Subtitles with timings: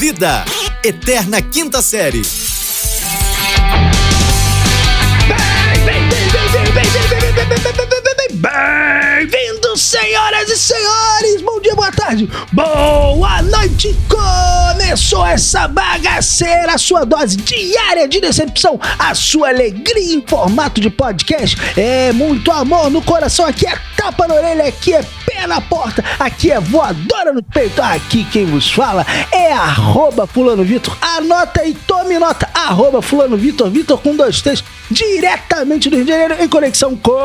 [0.00, 0.46] Vida,
[0.82, 2.22] Eterna Quinta Série.
[9.30, 11.40] Bem-vindos, senhoras e senhores!
[11.42, 13.96] Bom dia, boa tarde, boa noite!
[14.08, 20.90] Começou essa bagaceira, a sua dose diária de decepção, a sua alegria em formato de
[20.90, 21.56] podcast.
[21.76, 26.04] É muito amor no coração, aqui é tapa na orelha, aqui é pé na porta,
[26.18, 27.80] aqui é voadora no peito.
[27.80, 30.96] Aqui quem vos fala é arroba fulano Vitor.
[31.00, 36.10] Anota e tome nota, arroba fulano Vitor, Vitor com dois três, diretamente do Rio de
[36.10, 37.16] Janeiro, em conexão com...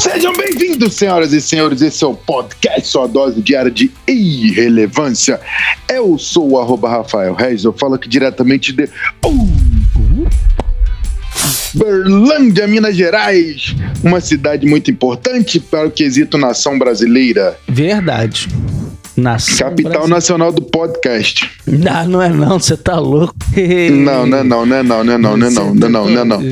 [0.00, 1.80] Sejam bem-vindos, senhoras e senhores.
[1.80, 5.40] Esse é o podcast, sua dose diária de irrelevância.
[5.88, 8.88] Eu sou o arroba Rafael Reis, eu falo aqui diretamente de
[11.74, 17.58] Berlândia, Minas Gerais, uma cidade muito importante para o quesito nação brasileira.
[17.66, 18.48] Verdade.
[19.22, 20.14] Nação Capital brasileira.
[20.14, 21.50] nacional do podcast.
[21.66, 23.34] Não, não é não, você tá louco.
[23.90, 25.90] Não, não é não, não é não, não é não, não é não, não é
[25.90, 26.42] não, não é não.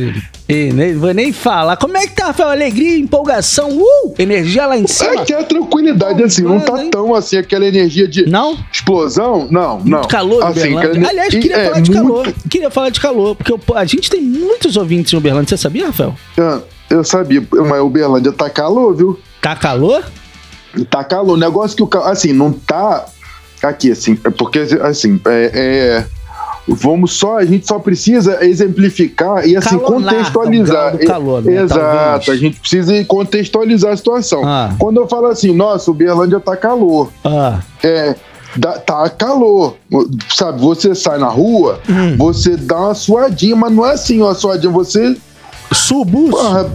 [0.49, 1.77] Ei, nem, vou nem falar.
[1.77, 2.49] Como é que tá, Rafael?
[2.49, 4.15] Alegria, empolgação, uh!
[4.19, 5.23] Energia lá em cima.
[5.23, 8.59] Aqui é a tranquilidade, assim, não tá tão assim, aquela energia de Não?
[8.73, 9.99] explosão, não, não.
[9.99, 11.09] Muito calor, assim, Uberlândia.
[11.09, 12.35] Aliás, e- queria é, falar de muito- calor.
[12.51, 15.57] Queria falar de calor, porque eu- a gente tem muitos ouvintes em Uberlândia.
[15.57, 16.15] Você sabia, Rafael?
[16.39, 16.59] Ah,
[16.91, 19.21] Eu sabia, mas Uberlândia tá calor, viu?
[19.41, 20.03] Tá calor?
[20.91, 21.35] Tá calor.
[21.35, 23.05] O negócio que o ca- assim, não tá
[23.63, 26.21] aqui, assim, é porque, assim, é, é-
[26.69, 30.95] Vamos só, a gente só precisa exemplificar e assim Calor lá, contextualizar.
[30.95, 32.29] o do calor, né, Exato, talvez.
[32.29, 34.43] a gente precisa contextualizar a situação.
[34.45, 34.73] Ah.
[34.79, 38.15] Quando eu falo assim, nossa, Uberlândia tá calor, Ah, é,
[38.55, 39.77] dá- tá calor,
[40.33, 40.61] sabe?
[40.61, 42.17] Você sai na rua, Hum.
[42.17, 45.17] você dá uma suadinha, mas não é assim uma suadinha, você
[45.73, 46.31] subus.
[46.31, 46.71] porra,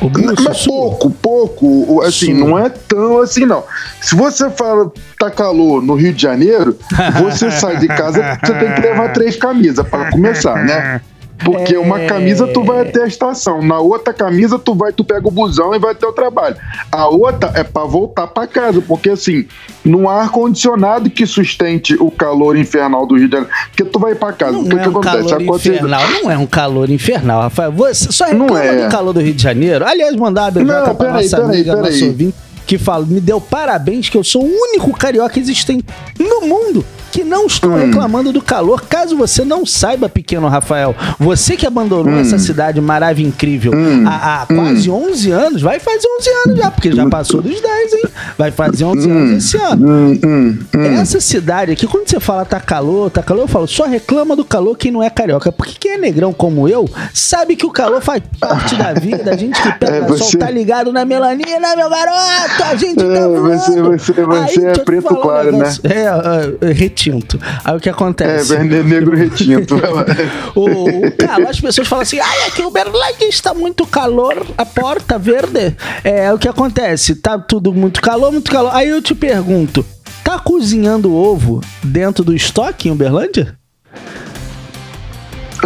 [0.00, 2.48] mas pouco, pouco, assim, Sul.
[2.48, 3.64] não é tão assim, não.
[4.00, 6.76] Se você fala tá calor no Rio de Janeiro,
[7.22, 11.00] você sai de casa, você tem que levar três camisas para começar, né?
[11.44, 12.06] Porque uma É.
[12.06, 15.74] camisa tu vai até a estação, na outra camisa tu vai, tu pega o busão
[15.74, 16.56] e vai até o trabalho.
[16.90, 19.46] A outra é para voltar para casa, porque assim,
[19.84, 23.98] não há ar condicionado que sustente o calor infernal do Rio de Janeiro, porque tu
[23.98, 25.16] vai para casa, Não o que é que um acontece?
[25.16, 27.72] calor Acontece- infernal, não é um calor infernal, Rafael.
[27.72, 28.84] Você só reclama Não é.
[28.86, 29.84] do calor do Rio de Janeiro.
[29.86, 31.92] Aliás, mandar uma pra peraí, nossa peraí, amiga, peraí.
[31.92, 32.34] nosso ouvinte,
[32.66, 35.84] que fala, me deu parabéns que eu sou o único carioca existente
[36.18, 37.76] no mundo que não estou Hum.
[37.86, 38.82] reclamando do calor.
[38.88, 42.18] Caso você não saiba, pequeno Rafael, você que abandonou Hum.
[42.20, 43.72] essa cidade maravilhosa, incrível,
[44.06, 47.92] há, há quase 11 anos, vai fazer 11 anos já, porque já passou dos 10,
[47.92, 48.02] hein?
[48.36, 49.86] Vai fazer 11 anos esse ano.
[49.88, 50.84] Hum, hum, hum.
[51.00, 54.44] Essa cidade aqui, quando você fala tá calor, tá calor, eu falo, só reclama do
[54.44, 55.52] calor quem não é carioca.
[55.52, 59.30] Porque quem é negrão como eu, sabe que o calor faz parte da vida.
[59.32, 62.62] A gente que pega É, sol você- tá ligado na melanina, meu garoto!
[62.64, 65.58] A gente tá É, você- você- você Aí, é preto falar um claro, né?
[65.58, 65.82] negócio.
[65.84, 66.72] É, é,
[67.10, 67.38] retinto.
[67.64, 68.56] Aí o que É, acontece?
[68.56, 69.76] verne- negro retinto.
[70.54, 75.18] O, calor, as pessoas falam assim: ai, aqui o Uberlândia está muito calor, a porta
[75.18, 75.76] verde.
[76.02, 78.70] É o que acontece, tá tudo muito calor, muito calor.
[78.74, 79.84] Aí eu te pergunto:
[80.22, 83.56] tá cozinhando ovo dentro do estoque em Uberlândia?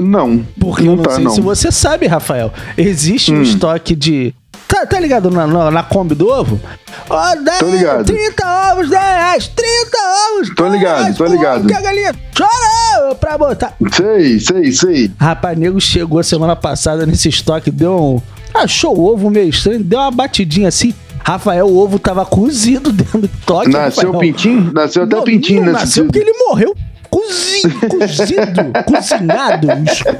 [0.00, 1.32] Não, Porque não eu não tá, sei não.
[1.32, 1.34] Hum.
[1.34, 2.52] se você sabe, Rafael.
[2.76, 4.32] Existe um estoque de.
[4.68, 6.60] Tá, tá ligado na, na, na Kombi do ovo?
[7.08, 8.04] 10, Tô ligado.
[8.04, 9.98] 30 ovos, 10 reais, 30
[10.34, 10.54] ovos.
[10.54, 11.66] Tô 10 ligado, reais tô ligado.
[11.66, 13.74] Que a galinha chora pra botar.
[13.92, 15.10] Sei, sei, sei.
[15.18, 18.22] Rapaz, nego chegou semana passada nesse estoque, deu um.
[18.54, 20.94] Achou o ovo meio estranho, deu uma batidinha assim.
[21.24, 23.68] Rafael, o ovo tava cozido dentro do estoque.
[23.70, 24.20] Nasceu Rafael.
[24.20, 24.72] pintinho?
[24.72, 26.12] Nasceu até Não, pintinho não nesse nasceu dia.
[26.12, 26.74] porque ele morreu
[27.10, 29.68] cozido, cozido, cozinhado,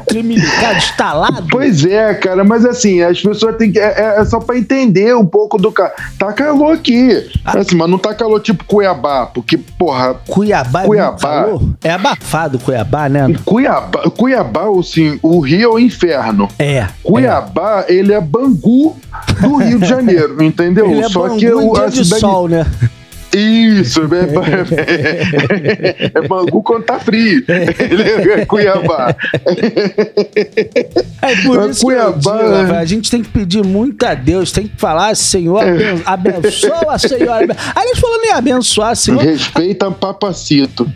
[0.07, 1.47] tremilicado, estalado.
[1.51, 3.79] Pois é, cara, mas assim, as pessoas têm que.
[3.79, 3.85] É,
[4.17, 5.95] é- é só pra entender um pouco do cara.
[6.19, 7.29] Tá calor aqui.
[7.45, 7.59] Ah.
[7.59, 11.19] Assim, mas não tá calor tipo Cuiabá, porque, porra, Cuiabá, é Cuiabá.
[11.19, 11.63] calor.
[11.83, 13.27] É abafado Cuiabá, né?
[13.45, 16.49] Cuiabá, Cuiabá, assim, o Rio é o inferno.
[16.59, 16.87] É.
[17.03, 18.97] Cuiabá, ele é Bangu
[19.41, 20.91] do Rio de Janeiro, entendeu?
[20.91, 22.21] Ele é Só Bangu que o, dia a de cidade.
[22.21, 22.67] sol, né?
[23.37, 27.45] Isso, é, é, é Bangu quando tá frio.
[27.49, 29.15] Ele é Cuiabá.
[31.23, 32.79] É por Mas isso Cuiabá, digo, né?
[32.79, 37.31] A gente tem que pedir muito a Deus, tem que falar, Senhor, aben- abençoa, Senhor.
[37.31, 40.91] aben- Aliás, falando em abençoar, Senhor, Respeita papacito.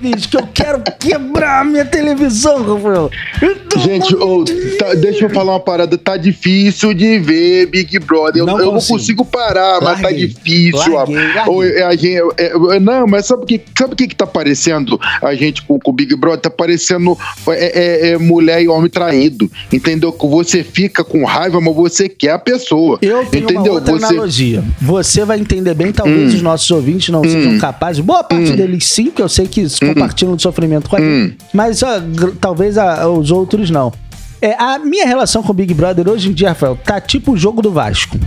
[0.00, 3.10] bicho, que eu quero quebrar a minha televisão, Rafael.
[3.42, 4.44] Então, Gente, ô,
[4.78, 5.98] tá- deixa eu falar uma parada.
[5.98, 8.40] Tá difícil de ver Big Brother.
[8.42, 9.24] Eu Não eu não consigo.
[9.24, 10.26] parar, mas tá Larguei.
[10.28, 10.94] difícil.
[10.94, 11.54] Larguei, larguei.
[11.54, 14.16] Ô, é, a gente- é, é, não, mas sabe o que, sabe o que, que
[14.16, 16.40] tá parecendo a gente com, com o Big Brother?
[16.40, 17.16] Tá parecendo
[17.48, 19.50] é, é- mulher e homem traído.
[19.72, 20.10] Entendeu?
[20.12, 22.98] Que você fica com raiva, mas você quer a pessoa.
[23.02, 23.62] Eu tenho entendeu?
[23.64, 24.64] uma outra você, analogia.
[24.80, 28.00] Você vai entender bem, talvez os nossos ouvintes não sejam capazes.
[28.02, 31.36] Boa parte deles sim, porque eu sei que se compartilham de sofrimento com a gente.
[31.52, 33.92] Mas ó, gr- talvez a- os outros não.
[34.40, 37.36] É, a minha relação com o Big Brother hoje em dia, Rafael, tá tipo o
[37.36, 38.18] jogo do Vasco.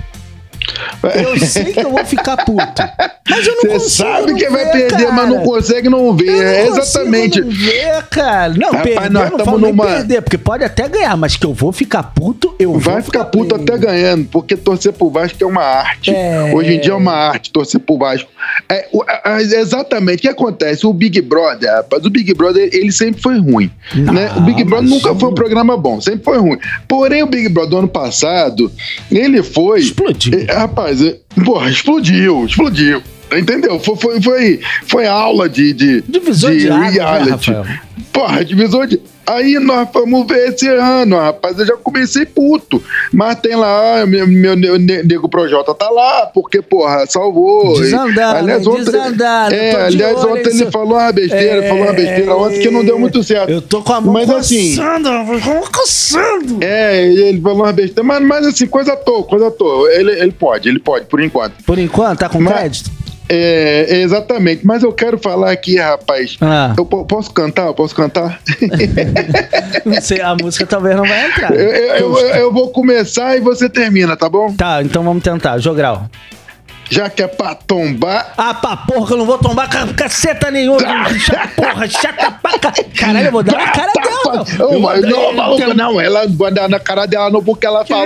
[1.03, 2.81] Eu sei que eu vou ficar puto.
[3.29, 5.11] Mas eu não Você consigo sabe não que vai ver, perder, cara.
[5.11, 6.27] mas não consegue não ver.
[6.29, 7.41] Eu não É, exatamente.
[7.41, 8.53] Não ver, cara.
[8.53, 11.71] Não, Rapaz, perder, nós não numa- perder, porque pode até ganhar, mas que eu vou
[11.71, 13.63] ficar puto, eu vou Vai ficar puto bem.
[13.63, 16.11] até ganhando, porque torcer pro Vasco é uma arte.
[16.11, 16.51] É.
[16.53, 18.29] Hoje em dia é uma arte torcer pro Vasco.
[18.69, 18.87] É,
[19.41, 20.85] exatamente o que acontece?
[20.85, 23.71] O Big Brother, rapaz, o Big Brother, ele sempre foi ruim.
[23.95, 24.31] Não, né?
[24.35, 26.57] O Big Brother nunca foi um programa bom, sempre foi ruim.
[26.87, 28.71] Porém, o Big Brother do ano passado,
[29.11, 29.79] ele foi.
[29.79, 30.45] Explodiu.
[30.47, 33.01] É, rapaz, é, porra, explodiu, explodiu.
[33.31, 33.79] Entendeu?
[33.79, 37.65] Foi, foi, foi, foi aula de, de, Divisor de águas, né, Rafael?
[38.11, 38.99] Porra, divisor de.
[39.25, 41.57] Aí nós vamos ver esse ano, rapaz.
[41.57, 42.83] Eu já comecei puto.
[43.13, 47.79] Mas tem lá, meu, meu, meu ne- nego Projota tá lá, porque, porra, salvou.
[47.79, 51.93] Desandaram, aliás, ontem, Desandaram, É, aliás, ontem em ele seu- falou uma besteira, falou uma
[51.93, 53.49] besteira ontem que não deu muito certo.
[53.49, 54.75] Eu tô com a mão Mas assim.
[54.75, 56.57] coçando, Rafael, com a mão coçando.
[56.61, 59.89] É, ele falou uma besteira, mas, mas assim, coisa à toa, coisa à toa.
[59.93, 61.63] Ele, ele pode, ele pode, por enquanto.
[61.63, 62.91] Por enquanto, tá com Mas- crédito?
[63.33, 64.65] É, exatamente.
[64.65, 66.37] Mas eu quero falar aqui, rapaz.
[66.41, 66.73] Ah.
[66.77, 67.67] Eu po- posso cantar?
[67.67, 68.41] Eu posso cantar?
[69.85, 71.53] Não sei, a música talvez não vai entrar.
[71.53, 74.53] eu, eu- eu- eu vou começar e você termina, tá bom?
[74.53, 75.57] Tá, então vamos tentar.
[75.59, 76.07] Jogral.
[76.91, 78.33] Já que é pra tombar.
[78.37, 80.79] Ah, pra porra, que eu não vou tombar ca- caceta nenhuma.
[81.55, 84.45] Porra, chata pra ca- Caralho, eu vou dar na cara Tá, dela.
[84.59, 88.05] não, maluco, eu- não, ela não vai dar na cara dela não, porque ela falou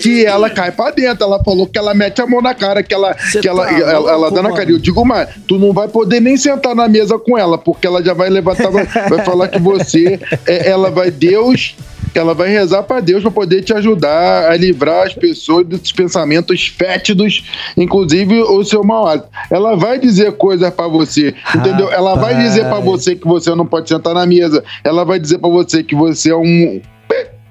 [0.00, 1.22] que ela cai pra dentro.
[1.24, 3.72] Ela falou que ela mete a mão na cara, que ela, Cê que ela, tá
[3.72, 4.70] ela, ela louco, dá na cara.
[4.70, 8.02] Eu digo, mas tu não vai poder nem sentar na mesa com ela, porque ela
[8.02, 11.74] já vai levantar, vai, vai falar que você, é, ela vai, Deus,
[12.18, 16.66] ela vai rezar pra Deus pra poder te ajudar a livrar as pessoas desses pensamentos
[16.66, 17.44] fétidos,
[17.76, 19.28] inclusive o seu mau hálito.
[19.50, 21.90] Ela vai dizer coisas pra você, entendeu?
[21.92, 22.84] Ela vai dizer pra Rapaz.
[22.84, 24.62] você que você não pode sentar na mesa.
[24.84, 26.80] Ela vai dizer pra você que você é um.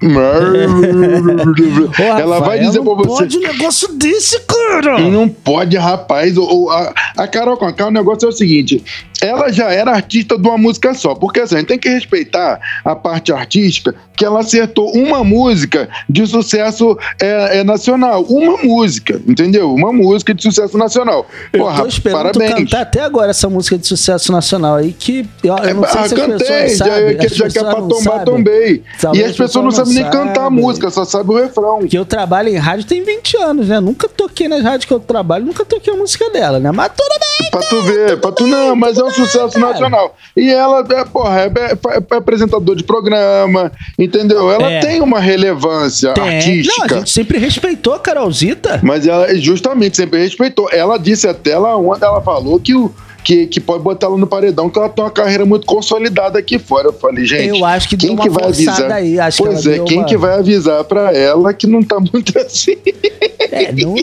[2.20, 3.22] Ela vai dizer não pra você.
[3.24, 4.98] pode um negócio desse, cara.
[5.00, 6.36] Não pode, rapaz.
[6.36, 8.82] O- o- a, a Carol Conká, o negócio é o seguinte:
[9.22, 11.14] ela já era artista de uma música só.
[11.14, 15.88] Porque assim, a gente tem que respeitar a parte artística, que ela acertou uma música
[16.08, 18.22] de sucesso é, é nacional.
[18.24, 19.72] Uma música, entendeu?
[19.74, 21.26] Uma música de sucesso nacional.
[21.52, 22.54] Eu Porra, tô esperando parabéns.
[22.54, 26.08] cantar até agora essa música de sucesso nacional aí que eu, eu não sei Ah,
[26.08, 27.16] se cantei, já, sabem.
[27.18, 28.24] que- as já que é pra tombar, sabem.
[28.24, 28.82] tombei.
[29.14, 30.60] E as pessoas não sabem nem cantar a sabem.
[30.60, 31.86] música, só sabem o refrão.
[31.86, 33.80] Que eu trabalho em rádio tem 20 anos, né?
[33.80, 36.70] Nunca toquei nas rádios que eu trabalho, nunca toquei a música dela, né?
[36.72, 37.50] Mas tudo bem.
[37.50, 39.66] Pra tu ver, pra tu não, mas é um sucesso cara.
[39.72, 40.16] nacional.
[40.36, 44.50] E ela, é, porra, é, é- é apresentador de programa, entendeu?
[44.50, 44.80] Ela É.
[44.80, 46.36] tem uma relevância Tem.
[46.36, 46.86] artística.
[46.88, 48.80] Não, a gente sempre respeitou a Carolzita.
[48.82, 50.68] Mas ela justamente sempre respeitou.
[50.72, 52.92] Ela disse até lá onde ela falou que o.
[53.24, 56.58] Que, que pode botar ela no paredão, que ela tem uma carreira muito consolidada aqui
[56.58, 56.86] fora.
[56.88, 57.58] Eu falei, gente.
[57.58, 58.90] Eu acho que quem que vai avisar?
[58.92, 61.82] aí, acho que pois ela é, quem uma- que vai avisar pra ela que não
[61.82, 62.76] tá muito assim?
[63.50, 63.94] É, não,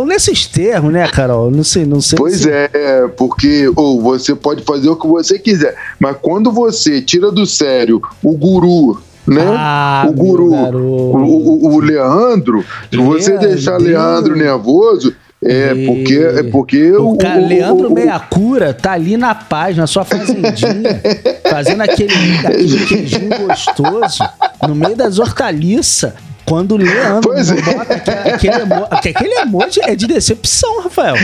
[0.00, 1.50] não nesses termos, né, Carol?
[1.50, 2.16] Não sei, não sei.
[2.18, 7.00] Pois se- é, porque ou você pode fazer o que você quiser, mas quando você
[7.00, 9.44] tira do sério o guru, né?
[9.46, 13.48] Ah, o guru, o, o- o Leandro, se você Leandro.
[13.48, 18.92] deixar Leandro nervoso, é E- porque é porque O, cara, Leandro o- Meia Cura tá
[18.92, 21.00] ali na paz, na sua fazendinha,
[21.48, 22.12] fazendo aquele,
[22.44, 24.24] aquele queijinho gostoso
[24.66, 26.12] no meio das hortaliças.
[26.48, 27.54] Quando o Leandro Pois é.
[27.60, 31.14] bota aquele, aquele, aquele emoji é de decepção, Rafael.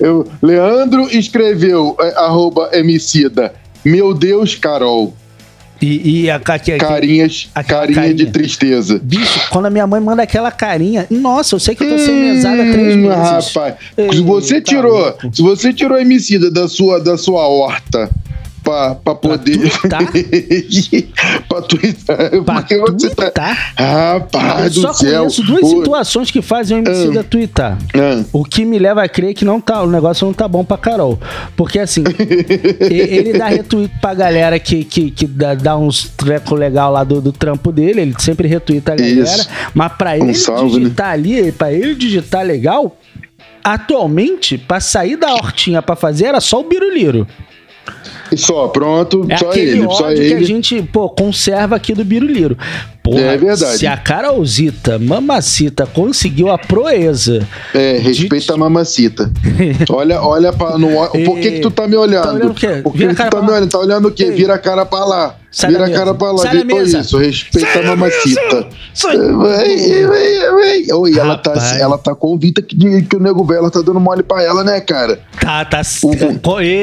[0.00, 3.52] eu- Leandro escreveu é, arroba emicida.
[3.84, 5.14] Meu Deus, Carol.
[5.80, 8.32] E, e a, a, a, Carinhas, aquela carinha de carinha.
[8.32, 8.98] tristeza.
[9.02, 12.14] Bicho, quando a minha mãe manda aquela carinha, nossa, eu sei que eu tô sem
[12.14, 13.52] mesada há três Hum, meses.
[13.54, 13.74] Rapaz,
[14.14, 15.30] se você Eita, tirou, louco.
[15.36, 18.08] se você tirou a emicida da sua, da sua horta
[18.66, 19.58] pra, pra poder.
[19.70, 20.02] tuitar?
[21.48, 22.16] pra tuitar.
[22.44, 23.52] Pra você tá.
[23.78, 25.18] Rapaz Eu só do céu.
[25.20, 27.78] conheço duas Ô, situações que fazem o MC da twittar.
[27.94, 30.64] ah, O que me leva a crer que não tá, o negócio não tá bom
[30.64, 31.18] pra Carol.
[31.56, 32.02] Porque assim,
[32.90, 37.20] ele dá retweet pra galera que, que, que dá, dá uns treco legal lá do,
[37.20, 39.20] do trampo dele, ele sempre retweeta a galera.
[39.22, 39.48] Isso.
[39.74, 40.78] Mas pra Um ele salve, né?
[40.80, 42.96] digitar ali, pra ele digitar legal,
[43.62, 47.26] atualmente, pra sair da hortinha pra fazer, era só o biruliro.
[48.32, 50.44] E só, pronto, É só aquele ele, ódio só que a ele.
[50.44, 52.56] gente, pô, conserva aqui do biruliro.
[53.02, 53.78] Porra, É verdade.
[53.78, 59.30] se a Carolzita, mamacita, conseguiu a proeza É, respeita a mamacita.
[59.88, 60.76] Olha, olha pra.
[60.76, 60.88] Não,
[61.24, 62.24] por que, que tu tá me olhando?
[62.24, 62.80] Tá olhando o quê?
[62.82, 63.68] Por que, que tu tá me olhando?
[63.70, 64.30] Tá olhando o quê?
[64.32, 65.36] Vira a cara pra lá.
[65.58, 66.38] Sai Vira da a cara pra lá.
[66.42, 66.98] Sai da Vitor, mesa.
[66.98, 67.16] isso.
[67.16, 68.66] Respeita Sai a mamacita.
[68.92, 69.16] Sai.
[69.16, 70.92] Vai, vai, vai.
[70.92, 74.22] Oi, ela tá, ela tá convicta que, que o nego velho ela tá dando mole
[74.22, 75.18] pra ela, né, cara?
[75.40, 75.80] Tá, tá.
[76.02, 76.14] O-.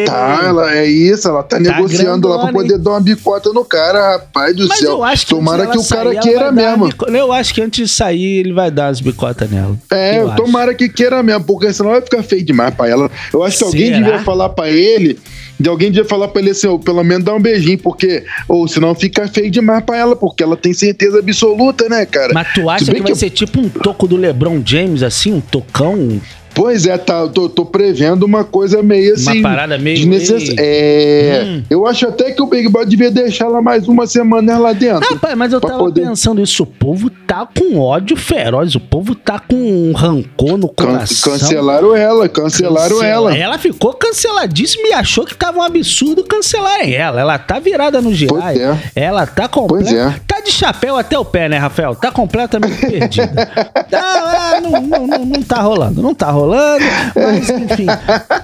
[0.07, 3.63] Tá, ela é isso, ela tá, negociando lá pra grandona, poder dar uma bicota no
[3.63, 4.91] cara, rapaz do Mas céu.
[4.93, 6.87] eu acho que Tomara que o dela cara sair, queira mesmo.
[6.87, 9.77] bico- Eu acho que antes de sair, ele vai dar as bicotas nela.
[9.91, 10.35] É, Eu acho.
[10.43, 13.11] tomara que queira mesmo, porque senão vai ficar feio demais pra ela.
[13.31, 13.99] Eu acho que alguém Será?
[13.99, 15.19] devia falar pra ele,
[15.63, 18.67] de alguém devia falar pra ele assim, ó, pelo menos dar um beijinho, porque, ou
[18.67, 22.33] senão fica feio demais pra ela, porque ela tem certeza absoluta, né, cara?
[22.33, 25.31] Mas tu acha que, bem vai eu- ser tipo um toco do LeBron James, assim,
[25.31, 26.19] um tocão?
[26.53, 29.41] Pois é, tá, tô, tô prevendo uma coisa meio assim.
[29.41, 30.55] parada meio- desnecess- ei.
[30.59, 31.43] É.
[31.45, 31.63] Hum.
[31.69, 35.09] Eu acho até que o Big Brother devia deixar ela mais uma semana lá dentro.
[35.13, 36.63] Rapaz, mas eu tava poder- pensando isso.
[36.63, 38.75] O povo tá com ódio feroz.
[38.75, 41.33] O povo tá com um rancor no Can- coração.
[41.33, 43.37] cancelaram ela, cancelaram Cancela- ela.
[43.37, 47.19] Ela ficou canceladíssima e achou que tava um absurdo cancelarem ela.
[47.19, 48.57] Ela tá virada no girai.
[48.57, 48.77] é.
[48.95, 49.93] Ela tá Pois completa.
[50.17, 50.19] é.
[50.27, 51.95] Tá de chapéu até o pé, né, Rafael?
[51.95, 53.49] Tá completamente perdida.
[53.89, 56.01] Tá, não, não, não, não tá rolando.
[56.01, 56.83] Não tá rolando.
[57.15, 57.87] Mas, enfim.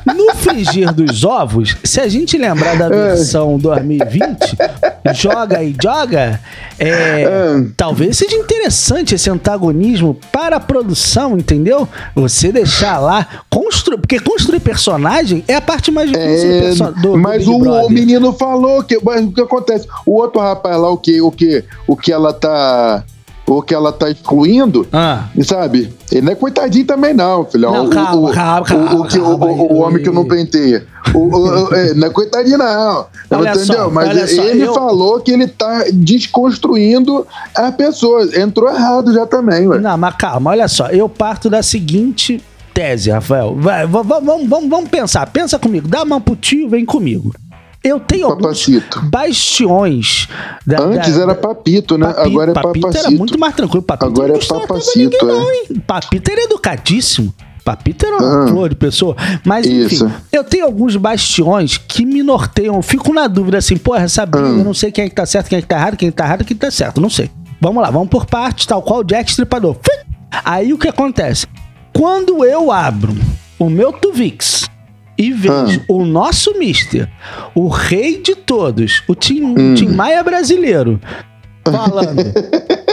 [0.06, 4.58] No frigir dos ovos, se a gente lembrar da versão 2020,
[5.14, 6.40] joga e joga,
[6.78, 7.26] é,
[7.76, 11.88] talvez seja interessante esse antagonismo para a produção, entendeu?
[12.16, 17.02] Você deixar lá, construir, porque construir personagem é a parte mais difícil do É, do,
[17.02, 19.88] do mas Big o, o menino falou que mas o que acontece?
[20.06, 23.04] O outro rapaz lá, o que, o que, o que ela tá,
[23.58, 25.26] o que ela tá excluindo, Ah.
[25.44, 25.94] sabe?
[26.12, 27.72] Ele não é coitadinho também não, filhão.
[27.74, 30.86] Não, o, calma, o, calma, calma, o, que- o- calma o- homem que não penteia.
[31.74, 33.06] É, não é coitadinho não.
[33.32, 33.66] Olha entendeu?
[33.76, 37.26] só, mas olha só, ele eu- falou que ele tá desconstruindo
[37.56, 38.24] a pessoa.
[38.40, 39.80] Entrou errado já também, ué.
[39.80, 40.88] Não, mas calma, olha só.
[40.88, 42.42] Eu parto da seguinte
[42.74, 43.56] tese, Rafael.
[43.58, 45.26] Vai, vamos, vamos, vamos pensar.
[45.28, 45.88] Pensa comigo.
[45.88, 47.34] Dá a mão pro tio, vem comigo.
[47.84, 49.02] Eu tenho alguns Papacito.
[49.06, 50.28] bastiões.
[50.66, 52.08] Da, Antes da- era papito, né?
[52.08, 53.18] Papito, Agora é Papito era papacito.
[53.18, 53.82] muito mais tranquilo.
[53.84, 55.26] Papito Agora é papacito, ninguém, é.
[55.26, 55.64] não, hein?
[55.88, 57.34] Papito era educadíssimo.
[57.64, 58.48] Papito era uma Ah.
[58.48, 59.16] flor de pessoa.
[59.46, 60.12] Mas, enfim, Isso.
[60.32, 62.76] eu tenho alguns bastiões que me norteiam.
[62.76, 64.52] Eu Fico na dúvida assim, porra, essa briga, Ah.
[64.52, 66.26] eu não sei quem é que tá certo, quem é que tá errado, quem tá
[66.26, 67.00] errado, quem tá certo.
[67.00, 67.30] Não sei.
[67.62, 69.78] Vamos lá, vamos por partes, tal qual o Jack Stripador.
[70.44, 71.46] Aí o que acontece?
[71.94, 73.14] Quando eu abro
[73.60, 74.68] o meu Tuvix
[75.20, 77.08] e vejo o nosso Mister,
[77.54, 81.00] o rei de todos, o Tim, Tim Maia brasileiro,
[81.64, 82.24] falando.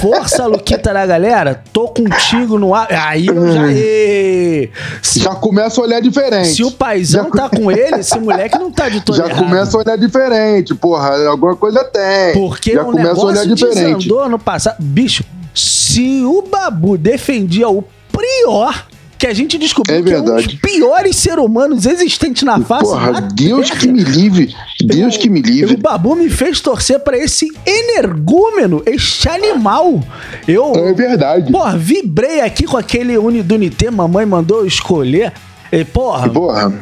[0.00, 2.88] Força, Luquita da galera, tô contigo no ar.
[2.90, 3.70] Aí eu já.
[3.72, 4.70] Ê!
[5.02, 6.48] Se, Já começa a olhar diferente.
[6.48, 9.38] se o paizão Já- tá com ele, esse moleque não tá de todo Já errado.
[9.44, 11.28] começa a olhar diferente, porra.
[11.28, 12.32] Alguma coisa tem.
[12.32, 14.08] Porque Já o começa a olhar negócio diferente.
[14.08, 14.76] no passado.
[14.80, 15.24] Bicho,
[15.54, 18.86] se o Babu defendia o Prior,
[19.22, 22.82] que a gente descobriu É que é um dos piores seres humanos existentes na face
[22.90, 23.80] Porra, Deus Terra.
[23.80, 24.52] que me livre.
[24.84, 25.76] Deus que me O livre.
[25.76, 30.02] Babu me fez torcer pra esse energúmeno, este animal.
[30.48, 31.52] Eu, É verdade.
[31.52, 35.32] porra, vibrei aqui com aquele Unidunité, mamãe mandou eu escolher.
[35.70, 36.72] E, porra, Porra.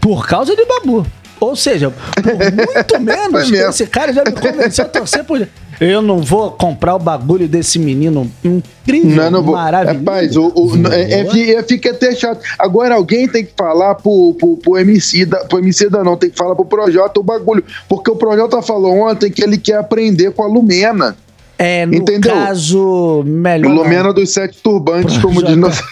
[0.00, 1.04] por causa de Babu.
[1.40, 2.22] Ou seja, por
[2.64, 5.48] muito menos, esse cara já me convenceu a torcer por.
[5.82, 9.54] Eu não vou comprar o bagulho desse menino incrível, Não, não vou.
[9.54, 9.98] maravilhoso.
[9.98, 12.40] Rapaz, o, o- é, é, é, fica até chato.
[12.58, 16.30] Agora alguém tem que falar pro, pro, pro MC da, pro MC da não, tem
[16.30, 17.64] que falar pro Projota o bagulho.
[17.88, 21.16] Porque o Projota falou ontem que ele quer aprender com a Lumena.
[21.58, 22.32] é, no entendeu?
[22.32, 23.72] caso, melhor.
[23.72, 25.82] Lumena dos sete turbantes, como diz nosso.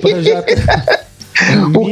[0.00, 0.54] Projeto-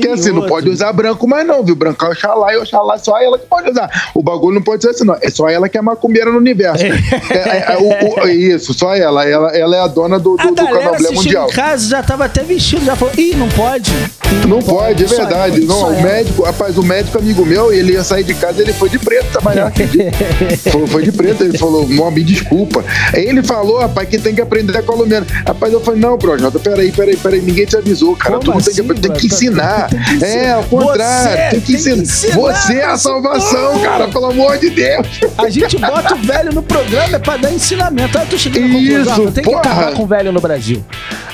[0.09, 0.73] Porque assim, não Mini pode outro.
[0.73, 1.75] usar branco mais não, viu?
[1.75, 3.91] Branco é Oxalá e Oxalá só ela que pode usar.
[4.15, 5.17] O bagulho não pode ser assim, não.
[5.21, 6.85] É só ela que é macumbeira no universo.
[6.85, 9.25] É, é, é, o- o- isso, só ela.
[9.29, 11.49] Ela, ela é a dona do, A do, do galera candomblé assistindo mundial.
[11.49, 13.91] em casa já tava até vestido, já falou, ih, não pode.
[13.91, 15.59] Ih, Não pode, é só verdade.
[15.59, 16.03] ela, Não, o ela.
[16.03, 19.27] médico, rapaz, o médico amigo meu, ele ia sair de casa, ele foi de preto
[19.33, 19.73] trabalhar.
[20.71, 22.85] foi, foi de preto, ele falou, não, me desculpa.
[23.13, 25.27] Ele falou, rapaz, que tem que aprender a Lumena.
[25.47, 28.37] Rapaz, eu falei, não, Projota, peraí, peraí, peraí, ninguém te avisou, cara.
[28.39, 29.01] Como tem, assim, tem que.
[29.01, 29.89] Tem que ensinar.
[30.23, 32.35] É, ao contrário, Você tem que tem que ensinar.
[32.35, 35.07] Você é a salvação, cara, pelo amor de Deus.
[35.39, 38.19] A gente bota o velho no programa é pra dar ensinamento.
[38.19, 39.61] Ah, tô chegando à Isso, conclusão, tem que porra.
[39.61, 40.85] acabar com o velho no Brasil.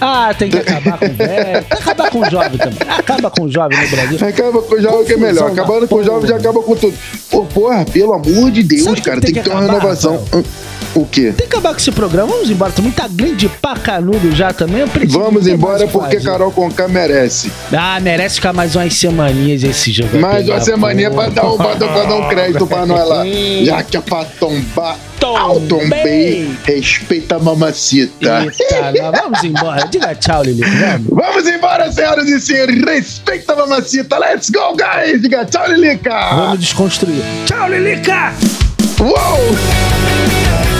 [0.00, 1.64] Ah, tem que acabar com o velho.
[1.64, 2.78] Que acabar com o jovem também.
[2.88, 4.28] Acaba com o jovem no Brasil.
[4.28, 5.50] Acaba com o jovem que é melhor.
[5.50, 6.96] Acabando com o jovem já acaba com tudo.
[7.30, 10.16] Pô, porra, pelo amor de Deus, Sabe que cara, tem que que ter uma renovação.
[10.16, 10.44] Rafael?
[10.94, 11.32] O quê?
[11.36, 12.72] Tem que acabar com esse programa, vamos embora.
[12.72, 14.84] Também tá grande pra canudo já também.
[15.08, 16.28] Vamos embora porque fazer.
[16.30, 17.50] Carol Conká merece.
[17.72, 20.18] Ah, merece ficar mais umas semaninhas esse jogo.
[20.18, 23.22] Mais uma semaninha pra dar, um, pra, dar- pra dar um crédito pra nós lá.
[23.62, 24.96] Já que é pra tombar.
[25.20, 26.50] Tombei.
[26.64, 28.46] Respeita a mamacita.
[28.46, 29.86] Eita, vamos embora.
[29.86, 30.62] Diga tchau, Lili.
[30.62, 31.06] Vamos.
[31.10, 32.82] Vamos embora, senhoras e senhores.
[32.84, 34.18] Respeita a mamacita.
[34.18, 35.20] Let's go, guys.
[35.22, 36.30] Diga tchau, Lilica.
[36.34, 37.22] Vamos desconstruir.
[37.46, 38.32] Tchau, Lilica!
[38.98, 40.79] Uou!